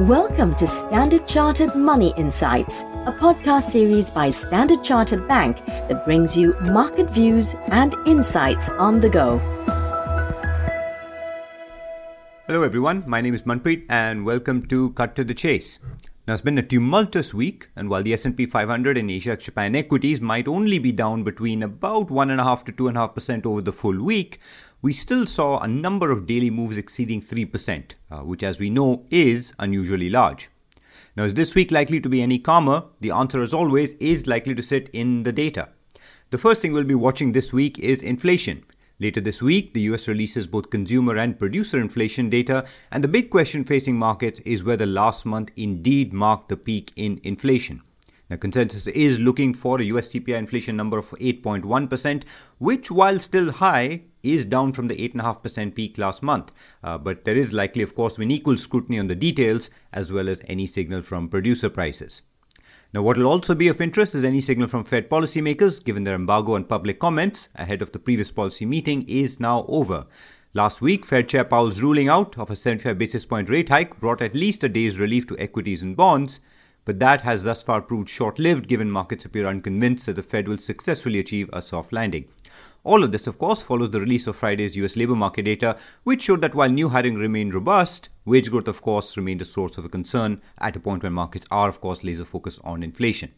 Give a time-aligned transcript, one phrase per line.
[0.00, 6.36] Welcome to Standard Chartered Money Insights, a podcast series by Standard Chartered Bank that brings
[6.36, 9.38] you market views and insights on the go.
[12.46, 15.78] Hello everyone, my name is Manpreet and welcome to Cut to the Chase.
[16.26, 20.20] Now it's been a tumultuous week and while the S&P 500 and Asia Japan equities
[20.20, 24.40] might only be down between about 1.5 to 2.5% over the full week,
[24.82, 29.06] we still saw a number of daily moves exceeding 3%, uh, which, as we know,
[29.08, 30.50] is unusually large.
[31.16, 32.82] Now, is this week likely to be any calmer?
[33.00, 35.68] The answer, as always, is likely to sit in the data.
[36.30, 38.64] The first thing we'll be watching this week is inflation.
[38.98, 43.28] Later this week, the US releases both consumer and producer inflation data, and the big
[43.28, 47.82] question facing markets is whether last month indeed marked the peak in inflation.
[48.30, 52.24] Now, consensus is looking for a US CPI inflation number of 8.1%,
[52.58, 56.50] which, while still high, is down from the 8.5% peak last month.
[56.82, 60.28] Uh, but there is likely, of course, an equal scrutiny on the details as well
[60.28, 62.22] as any signal from producer prices.
[62.96, 66.14] Now, what will also be of interest is any signal from Fed policymakers, given their
[66.14, 70.06] embargo on public comments ahead of the previous policy meeting, is now over.
[70.54, 74.22] Last week, Fed Chair Powell's ruling out of a 75 basis point rate hike brought
[74.22, 76.40] at least a day's relief to equities and bonds,
[76.86, 80.48] but that has thus far proved short lived given markets appear unconvinced that the Fed
[80.48, 82.24] will successfully achieve a soft landing.
[82.84, 86.22] All of this, of course, follows the release of Friday's US labor market data, which
[86.22, 89.84] showed that while new hiring remained robust, wage growth, of course, remained a source of
[89.84, 93.32] a concern at a point when markets are, of course, laser focused on inflation.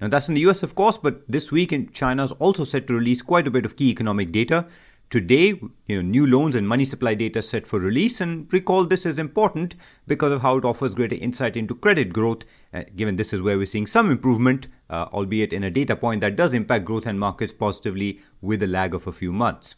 [0.00, 2.86] Now, that's in the US, of course, but this week in China is also set
[2.86, 4.66] to release quite a bit of key economic data.
[5.10, 9.06] Today, you know, new loans and money supply data set for release, and recall this
[9.06, 9.74] is important
[10.06, 12.44] because of how it offers greater insight into credit growth.
[12.74, 16.20] Uh, given this is where we're seeing some improvement, uh, albeit in a data point
[16.20, 19.74] that does impact growth and markets positively with a lag of a few months.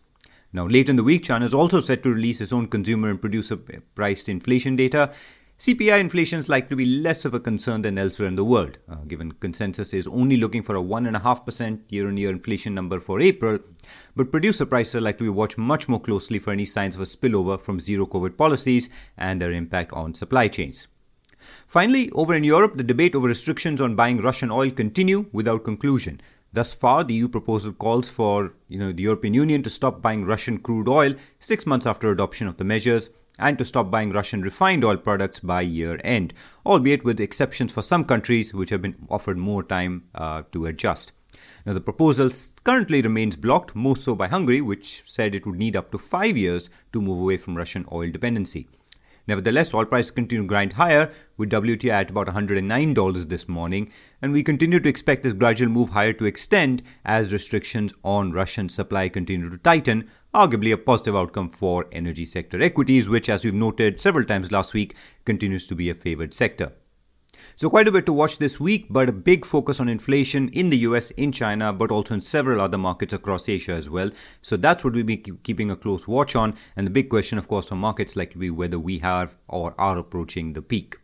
[0.52, 3.20] Now, late in the week, China is also set to release its own consumer and
[3.20, 5.12] producer price inflation data.
[5.60, 8.78] CPI inflation is likely to be less of a concern than elsewhere in the world,
[8.88, 13.20] uh, given consensus is only looking for a 1.5% year on year inflation number for
[13.20, 13.58] April.
[14.16, 17.02] But producer prices are likely to be watched much more closely for any signs of
[17.02, 18.88] a spillover from zero COVID policies
[19.18, 20.88] and their impact on supply chains.
[21.66, 26.20] Finally, over in Europe, the debate over restrictions on buying Russian oil continue without conclusion.
[26.52, 30.24] Thus far, the EU proposal calls for you know, the European Union to stop buying
[30.24, 34.42] Russian crude oil six months after adoption of the measures and to stop buying Russian
[34.42, 36.34] refined oil products by year end,
[36.66, 41.12] albeit with exceptions for some countries which have been offered more time uh, to adjust.
[41.64, 42.30] Now, the proposal
[42.64, 46.36] currently remains blocked, most so by Hungary, which said it would need up to five
[46.36, 48.68] years to move away from Russian oil dependency.
[49.26, 53.90] Nevertheless, oil prices continue to grind higher, with WTI at about $109 this morning,
[54.22, 58.68] and we continue to expect this gradual move higher to extend as restrictions on Russian
[58.68, 63.54] supply continue to tighten, arguably a positive outcome for energy sector equities, which, as we've
[63.54, 66.72] noted several times last week, continues to be a favored sector.
[67.56, 70.70] So, quite a bit to watch this week, but a big focus on inflation in
[70.70, 74.10] the US, in China, but also in several other markets across Asia as well.
[74.42, 76.54] So, that's what we'll be keeping a close watch on.
[76.76, 79.74] And the big question, of course, for markets likely to be whether we have or
[79.78, 80.96] are approaching the peak.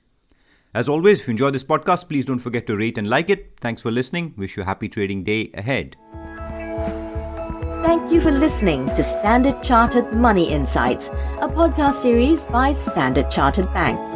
[0.75, 3.55] As always, if you enjoy this podcast, please don't forget to rate and like it.
[3.61, 4.35] Thanks for listening.
[4.37, 5.97] Wish you a happy trading day ahead.
[7.83, 11.09] Thank you for listening to Standard Chartered Money Insights,
[11.41, 14.16] a podcast series by Standard Chartered Bank.